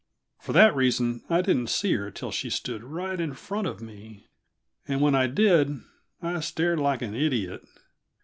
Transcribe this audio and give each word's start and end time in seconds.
For 0.39 0.51
that 0.53 0.75
reason, 0.75 1.21
I 1.29 1.43
didn't 1.43 1.69
see 1.69 1.93
her 1.93 2.09
till 2.09 2.31
she 2.31 2.49
stood 2.49 2.83
right 2.83 3.19
in 3.19 3.35
front 3.35 3.67
of 3.67 3.83
me; 3.83 4.25
and 4.87 4.99
when 4.99 5.13
I 5.13 5.27
did, 5.27 5.79
I 6.23 6.39
stared 6.39 6.79
like 6.79 7.03
an 7.03 7.13
idiot. 7.13 7.61